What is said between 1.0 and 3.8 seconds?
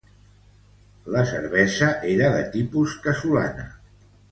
La cervesa era de tipus casolana.